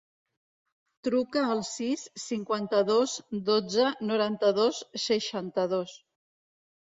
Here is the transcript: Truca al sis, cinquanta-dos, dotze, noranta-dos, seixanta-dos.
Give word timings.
Truca 1.07 1.41
al 1.55 1.59
sis, 1.71 2.05
cinquanta-dos, 2.23 3.13
dotze, 3.51 3.85
noranta-dos, 4.13 4.79
seixanta-dos. 5.05 5.93